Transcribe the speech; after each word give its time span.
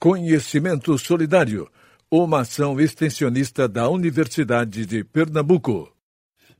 Conhecimento 0.00 0.96
Solidário, 0.96 1.70
uma 2.10 2.40
ação 2.40 2.80
extensionista 2.80 3.68
da 3.68 3.86
Universidade 3.86 4.86
de 4.86 5.04
Pernambuco. 5.04 5.92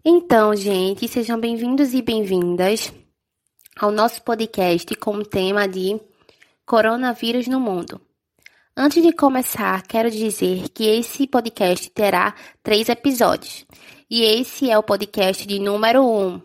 Então, 0.04 0.54
gente, 0.54 1.08
sejam 1.08 1.40
bem-vindos 1.40 1.94
e 1.94 2.02
bem-vindas 2.02 2.92
ao 3.78 3.90
nosso 3.90 4.20
podcast 4.20 4.94
com 4.96 5.12
o 5.12 5.24
tema 5.24 5.66
de 5.66 5.98
Coronavírus 6.66 7.46
no 7.46 7.58
Mundo. 7.58 7.98
Antes 8.76 9.02
de 9.02 9.10
começar, 9.10 9.86
quero 9.86 10.10
dizer 10.10 10.68
que 10.68 10.84
esse 10.84 11.26
podcast 11.26 11.88
terá 11.92 12.34
três 12.62 12.90
episódios 12.90 13.64
e 14.10 14.20
esse 14.20 14.70
é 14.70 14.76
o 14.76 14.82
podcast 14.82 15.46
de 15.46 15.58
número 15.58 16.04
um. 16.06 16.42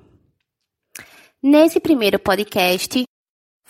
Nesse 1.44 1.78
primeiro 1.78 2.18
podcast, 2.18 3.04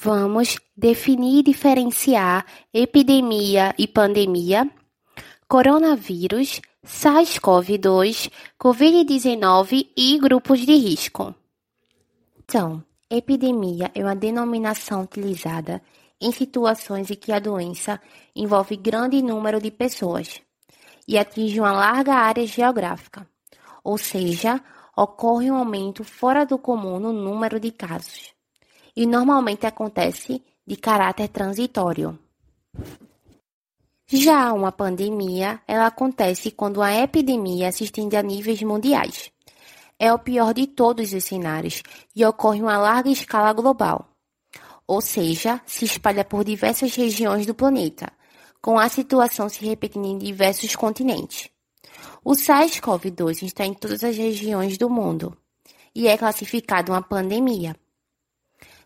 Vamos 0.05 0.59
definir 0.77 1.39
e 1.39 1.41
diferenciar 1.41 2.45
epidemia 2.71 3.73
e 3.75 3.87
pandemia, 3.87 4.69
coronavírus, 5.47 6.61
SARS-CoV-2, 6.85 8.29
Covid-19 8.55 9.87
e 9.97 10.19
grupos 10.19 10.59
de 10.59 10.75
risco. 10.75 11.33
Então, 12.37 12.83
epidemia 13.09 13.89
é 13.95 14.03
uma 14.03 14.15
denominação 14.15 15.01
utilizada 15.01 15.81
em 16.21 16.31
situações 16.31 17.09
em 17.09 17.15
que 17.15 17.31
a 17.31 17.39
doença 17.39 17.99
envolve 18.35 18.77
grande 18.77 19.23
número 19.23 19.59
de 19.59 19.71
pessoas 19.71 20.39
e 21.07 21.17
atinge 21.17 21.59
uma 21.59 21.71
larga 21.71 22.13
área 22.13 22.45
geográfica, 22.45 23.27
ou 23.83 23.97
seja, 23.97 24.61
ocorre 24.95 25.49
um 25.49 25.55
aumento 25.55 26.03
fora 26.03 26.45
do 26.45 26.59
comum 26.59 26.99
no 26.99 27.11
número 27.11 27.59
de 27.59 27.71
casos 27.71 28.34
e 28.95 29.05
normalmente 29.05 29.65
acontece 29.65 30.41
de 30.65 30.75
caráter 30.75 31.27
transitório. 31.27 32.17
Já 34.07 34.53
uma 34.53 34.71
pandemia, 34.71 35.59
ela 35.67 35.87
acontece 35.87 36.51
quando 36.51 36.81
a 36.81 36.93
epidemia 36.93 37.71
se 37.71 37.83
estende 37.83 38.15
a 38.15 38.21
níveis 38.21 38.61
mundiais. 38.61 39.31
É 39.97 40.13
o 40.13 40.19
pior 40.19 40.53
de 40.53 40.67
todos 40.67 41.13
os 41.13 41.23
cenários 41.23 41.81
e 42.15 42.23
ocorre 42.25 42.59
em 42.59 42.61
uma 42.61 42.77
larga 42.77 43.09
escala 43.09 43.51
global. 43.53 44.09
Ou 44.87 45.01
seja, 45.01 45.59
se 45.65 45.85
espalha 45.85 46.23
por 46.23 46.43
diversas 46.43 46.93
regiões 46.95 47.45
do 47.45 47.55
planeta, 47.55 48.11
com 48.61 48.77
a 48.77 48.89
situação 48.89 49.49
se 49.49 49.65
repetindo 49.65 50.05
em 50.05 50.17
diversos 50.17 50.75
continentes. 50.75 51.49
O 52.23 52.31
SARS-CoV-2 52.31 53.43
está 53.43 53.65
em 53.65 53.73
todas 53.73 54.03
as 54.03 54.17
regiões 54.17 54.77
do 54.77 54.89
mundo 54.89 55.35
e 55.93 56.07
é 56.07 56.17
classificado 56.17 56.91
uma 56.91 57.01
pandemia. 57.01 57.75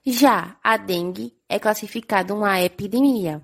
Já 0.05 0.55
a 0.63 0.77
dengue 0.77 1.33
é 1.49 1.59
classificada 1.59 2.33
uma 2.33 2.61
epidemia. 2.61 3.43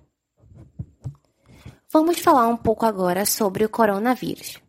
Vamos 1.91 2.19
falar 2.19 2.47
um 2.47 2.55
pouco 2.55 2.85
agora 2.85 3.25
sobre 3.25 3.65
o 3.65 3.69
coronavírus. 3.69 4.59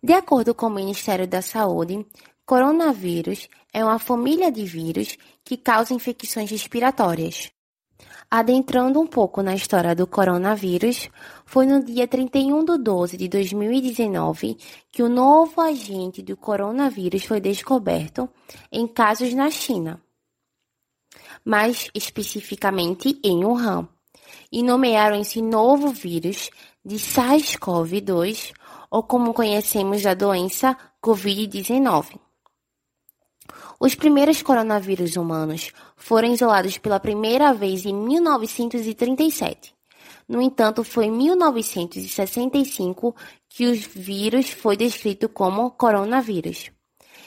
De 0.00 0.12
acordo 0.12 0.54
com 0.54 0.66
o 0.66 0.70
Ministério 0.70 1.26
da 1.26 1.42
Saúde, 1.42 2.06
coronavírus 2.46 3.48
é 3.72 3.84
uma 3.84 3.98
família 3.98 4.52
de 4.52 4.64
vírus 4.64 5.18
que 5.44 5.56
causa 5.56 5.92
infecções 5.92 6.48
respiratórias. 6.48 7.50
Adentrando 8.30 9.00
um 9.00 9.06
pouco 9.06 9.42
na 9.42 9.54
história 9.54 9.96
do 9.96 10.06
coronavírus, 10.06 11.10
foi 11.44 11.66
no 11.66 11.84
dia 11.84 12.06
31 12.06 12.64
de 12.64 12.78
12 12.78 13.16
de 13.16 13.28
2019 13.28 14.56
que 14.92 15.02
o 15.02 15.08
novo 15.08 15.60
agente 15.60 16.22
do 16.22 16.36
coronavírus 16.36 17.24
foi 17.24 17.40
descoberto 17.40 18.28
em 18.70 18.86
casos 18.86 19.34
na 19.34 19.50
China 19.50 20.00
mais 21.44 21.88
especificamente 21.94 23.20
em 23.22 23.44
Wuhan, 23.44 23.86
e 24.50 24.62
nomearam 24.62 25.20
esse 25.20 25.42
novo 25.42 25.90
vírus 25.90 26.50
de 26.84 26.96
SARS-CoV-2, 26.96 28.52
ou 28.90 29.02
como 29.02 29.34
conhecemos 29.34 30.06
a 30.06 30.14
doença 30.14 30.76
Covid-19. 31.02 32.18
Os 33.78 33.94
primeiros 33.94 34.40
coronavírus 34.40 35.16
humanos 35.16 35.70
foram 35.96 36.32
isolados 36.32 36.78
pela 36.78 37.00
primeira 37.00 37.52
vez 37.52 37.84
em 37.84 37.92
1937. 37.92 39.74
No 40.26 40.40
entanto, 40.40 40.82
foi 40.82 41.04
em 41.06 41.10
1965 41.10 43.14
que 43.48 43.66
o 43.66 43.74
vírus 43.74 44.48
foi 44.50 44.76
descrito 44.76 45.28
como 45.28 45.72
coronavírus, 45.72 46.70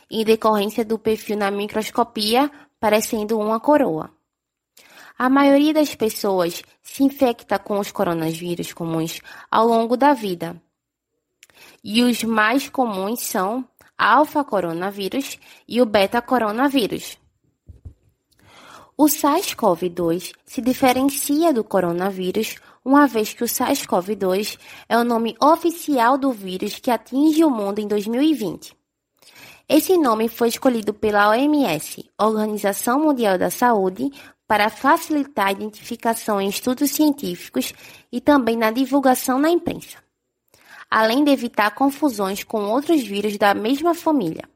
em 0.10 0.24
decorrência 0.24 0.84
do 0.84 0.98
perfil 0.98 1.38
na 1.38 1.52
microscopia 1.52 2.50
parecendo 2.80 3.38
uma 3.38 3.60
coroa. 3.60 4.17
A 5.18 5.30
maioria 5.30 5.74
das 5.74 5.96
pessoas 5.96 6.62
se 6.84 7.04
infecta 7.04 7.58
com 7.58 7.80
os 7.80 7.92
coronavírus 7.92 8.72
comuns 8.72 9.20
ao 9.50 9.66
longo 9.66 9.98
da 9.98 10.14
vida. 10.14 10.62
E 11.84 12.04
os 12.04 12.24
mais 12.24 12.70
comuns 12.70 13.22
são 13.22 13.68
alfa-coronavírus 13.98 15.40
e 15.68 15.82
o 15.82 15.86
beta-coronavírus. 15.88 17.18
O 18.96 19.06
SARS-CoV-2 19.06 20.34
se 20.46 20.62
diferencia 20.62 21.52
do 21.52 21.64
coronavírus, 21.64 22.56
uma 22.86 23.08
vez 23.08 23.34
que 23.34 23.44
o 23.44 23.48
SARS-CoV-2 23.48 24.60
é 24.88 24.98
o 24.98 25.04
nome 25.04 25.36
oficial 25.42 26.18
do 26.18 26.32
vírus 26.32 26.78
que 26.78 26.92
atinge 26.92 27.44
o 27.44 27.50
mundo 27.50 27.80
em 27.80 27.88
2020. 27.88 28.76
Esse 29.70 29.98
nome 29.98 30.30
foi 30.30 30.48
escolhido 30.48 30.94
pela 30.94 31.30
OMS, 31.30 32.10
Organização 32.18 33.02
Mundial 33.02 33.38
da 33.38 33.50
Saúde, 33.50 34.10
para 34.48 34.70
facilitar 34.70 35.48
a 35.48 35.52
identificação 35.52 36.40
em 36.40 36.48
estudos 36.48 36.92
científicos 36.92 37.74
e 38.12 38.22
também 38.22 38.56
na 38.56 38.72
divulgação 38.72 39.38
na 39.38 39.50
imprensa, 39.50 39.98
além 40.90 41.24
de 41.24 41.32
evitar 41.32 41.72
confusões 41.72 42.44
com 42.44 42.64
outros 42.70 43.04
vírus 43.04 43.38
da 43.38 43.54
mesma 43.54 43.94
família. 43.94 44.48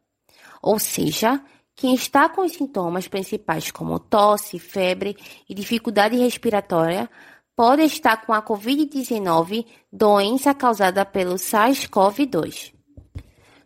Ou 0.62 0.80
seja, 0.80 1.42
quem 1.76 1.94
está 1.96 2.30
com 2.30 2.42
os 2.42 2.54
sintomas 2.54 3.08
principais 3.08 3.72
como 3.72 4.00
tosse, 4.00 4.60
febre 4.60 5.18
e 5.50 5.54
dificuldade 5.54 6.16
respiratória 6.16 7.10
pode 7.56 7.82
estar 7.84 8.26
com 8.26 8.34
a 8.34 8.42
Covid-19, 8.42 9.66
doença 9.92 10.54
causada 10.54 11.06
pelo 11.06 11.36
SARS-CoV-2. 11.36 12.74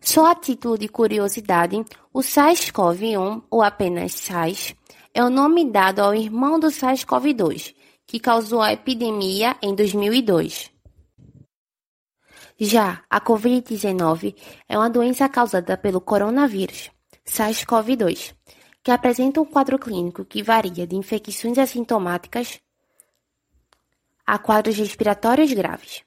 Só 0.02 0.32
a 0.32 0.36
título 0.36 0.78
de 0.78 0.88
curiosidade, 0.88 1.84
o 2.14 2.20
SARS-CoV-1, 2.20 3.44
ou 3.50 3.62
apenas 3.62 4.14
SARS, 4.14 4.76
é 5.16 5.24
o 5.24 5.30
nome 5.30 5.72
dado 5.72 6.02
ao 6.02 6.14
irmão 6.14 6.60
do 6.60 6.68
SARS-CoV-2, 6.68 7.74
que 8.06 8.20
causou 8.20 8.62
a 8.62 8.74
epidemia 8.74 9.56
em 9.62 9.74
2002. 9.74 10.70
Já 12.60 13.02
a 13.10 13.22
Covid-19 13.22 14.36
é 14.68 14.78
uma 14.78 14.90
doença 14.90 15.30
causada 15.30 15.78
pelo 15.78 16.02
coronavírus, 16.02 16.92
SARS-CoV-2, 17.26 18.36
que 18.84 18.92
apresenta 18.92 19.40
um 19.40 19.46
quadro 19.46 19.80
clínico 19.80 20.26
que 20.26 20.44
varia 20.44 20.86
de 20.86 20.98
infecções 20.98 21.58
assintomáticas 21.58 22.60
a 24.28 24.38
quadros 24.38 24.76
respiratórios 24.76 25.54
graves. 25.54 26.04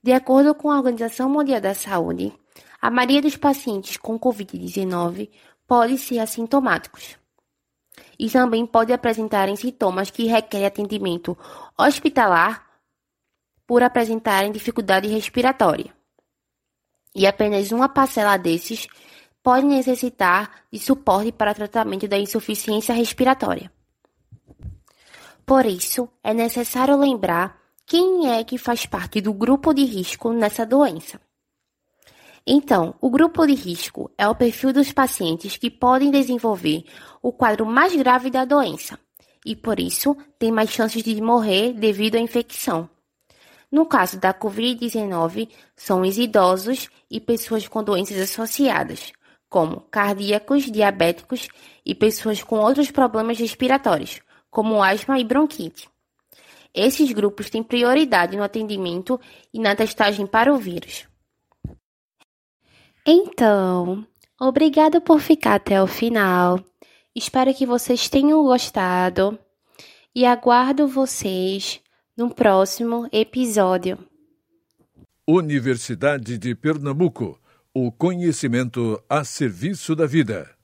De 0.00 0.12
acordo 0.12 0.54
com 0.54 0.70
a 0.70 0.76
Organização 0.76 1.28
Mundial 1.28 1.60
da 1.60 1.74
Saúde, 1.74 2.32
a 2.80 2.92
maioria 2.92 3.22
dos 3.22 3.36
pacientes 3.36 3.96
com 3.96 4.16
Covid-19 4.16 5.30
pode 5.66 5.98
ser 5.98 6.20
assintomáticos 6.20 7.16
e 8.18 8.30
também 8.30 8.66
pode 8.66 8.92
apresentarem 8.92 9.56
sintomas 9.56 10.10
que 10.10 10.26
requerem 10.26 10.66
atendimento 10.66 11.36
hospitalar 11.78 12.66
por 13.66 13.82
apresentarem 13.82 14.52
dificuldade 14.52 15.08
respiratória. 15.08 15.94
E 17.14 17.26
apenas 17.26 17.72
uma 17.72 17.88
parcela 17.88 18.36
desses 18.36 18.86
pode 19.42 19.66
necessitar 19.66 20.64
de 20.72 20.78
suporte 20.78 21.32
para 21.32 21.54
tratamento 21.54 22.06
da 22.08 22.18
insuficiência 22.18 22.94
respiratória. 22.94 23.72
Por 25.44 25.64
isso, 25.64 26.08
é 26.22 26.34
necessário 26.34 26.96
lembrar 26.96 27.56
quem 27.86 28.32
é 28.32 28.42
que 28.42 28.58
faz 28.58 28.84
parte 28.84 29.20
do 29.20 29.32
grupo 29.32 29.72
de 29.72 29.84
risco 29.84 30.32
nessa 30.32 30.66
doença. 30.66 31.20
Então, 32.46 32.94
o 33.00 33.10
grupo 33.10 33.44
de 33.44 33.54
risco 33.54 34.08
é 34.16 34.28
o 34.28 34.34
perfil 34.34 34.72
dos 34.72 34.92
pacientes 34.92 35.56
que 35.56 35.68
podem 35.68 36.12
desenvolver 36.12 36.84
o 37.20 37.32
quadro 37.32 37.66
mais 37.66 37.96
grave 37.96 38.30
da 38.30 38.44
doença 38.44 38.96
e, 39.44 39.56
por 39.56 39.80
isso, 39.80 40.16
têm 40.38 40.52
mais 40.52 40.70
chances 40.70 41.02
de 41.02 41.20
morrer 41.20 41.72
devido 41.72 42.14
à 42.14 42.20
infecção. 42.20 42.88
No 43.70 43.84
caso 43.84 44.20
da 44.20 44.32
Covid-19, 44.32 45.48
são 45.74 46.02
os 46.02 46.16
idosos 46.16 46.88
e 47.10 47.18
pessoas 47.18 47.66
com 47.66 47.82
doenças 47.82 48.20
associadas, 48.20 49.12
como 49.48 49.80
cardíacos, 49.80 50.70
diabéticos 50.70 51.48
e 51.84 51.96
pessoas 51.96 52.44
com 52.44 52.60
outros 52.60 52.92
problemas 52.92 53.40
respiratórios, 53.40 54.20
como 54.48 54.80
asma 54.80 55.18
e 55.18 55.24
bronquite. 55.24 55.88
Esses 56.72 57.10
grupos 57.10 57.50
têm 57.50 57.62
prioridade 57.62 58.36
no 58.36 58.44
atendimento 58.44 59.18
e 59.52 59.58
na 59.58 59.74
testagem 59.74 60.26
para 60.28 60.52
o 60.52 60.58
vírus. 60.58 61.08
Então, 63.06 64.04
obrigado 64.40 65.00
por 65.00 65.20
ficar 65.20 65.54
até 65.54 65.80
o 65.80 65.86
final. 65.86 66.60
Espero 67.14 67.54
que 67.54 67.64
vocês 67.64 68.08
tenham 68.08 68.42
gostado 68.42 69.38
e 70.14 70.26
aguardo 70.26 70.88
vocês 70.88 71.80
no 72.16 72.34
próximo 72.34 73.08
episódio. 73.12 73.98
Universidade 75.26 76.36
de 76.36 76.54
Pernambuco 76.54 77.38
o 77.78 77.92
conhecimento 77.92 78.98
a 79.06 79.22
serviço 79.22 79.94
da 79.94 80.06
vida. 80.06 80.55